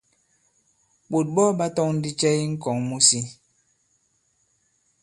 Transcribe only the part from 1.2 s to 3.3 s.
ɓɔ ɓa tɔ̄ŋ ndi cɛ i ŋ̀kɔ̀ŋ mu si?